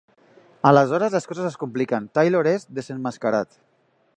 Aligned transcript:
Aleshores 0.69 1.13
les 1.17 1.27
coses 1.31 1.49
es 1.49 1.57
compliquen, 1.65 2.09
Taylor 2.19 2.49
és 2.53 2.65
desemmascarat. 2.79 3.55